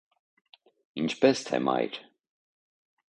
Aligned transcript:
-Ի՞նչպես 1.01 1.43
թե 1.51 1.61
մայր… 1.67 2.01